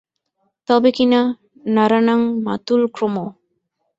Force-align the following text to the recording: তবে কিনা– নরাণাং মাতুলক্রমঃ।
তবে 0.69 0.89
কিনা– 0.91 1.35
নরাণাং 1.67 2.19
মাতুলক্রমঃ। 2.43 3.29